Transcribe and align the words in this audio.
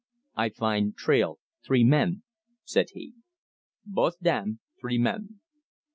"I 0.35 0.49
find 0.49 0.97
trail 0.97 1.37
three 1.63 1.83
men," 1.83 2.23
said 2.63 2.87
he. 2.93 3.13
"Both 3.85 4.19
dam, 4.19 4.59
three 4.79 4.97
men. 4.97 5.41